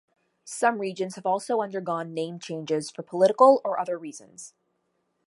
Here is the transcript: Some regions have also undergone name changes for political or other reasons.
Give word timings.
Some 0.45 0.79
regions 0.79 1.13
have 1.13 1.27
also 1.27 1.61
undergone 1.61 2.11
name 2.15 2.39
changes 2.39 2.89
for 2.89 3.03
political 3.03 3.61
or 3.63 3.79
other 3.79 3.99
reasons. 3.99 4.55